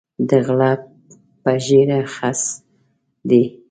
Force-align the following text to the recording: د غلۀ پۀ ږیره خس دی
د 0.29 0.31
غلۀ 0.45 0.71
پۀ 1.43 1.53
ږیره 1.65 1.99
خس 2.13 2.41
دی 3.29 3.43